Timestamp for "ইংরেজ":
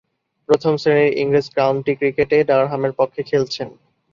1.21-1.47